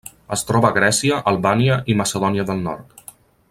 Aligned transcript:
Es 0.35 0.43
troba 0.51 0.69
a 0.69 0.75
Grècia, 0.77 1.19
Albània 1.33 1.77
i 1.95 1.97
Macedònia 2.01 2.47
del 2.49 2.65
Nord. 2.71 3.09